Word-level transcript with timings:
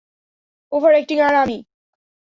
Overacting 0.71 1.17
আর 1.19 1.35
আমি? 1.35 1.57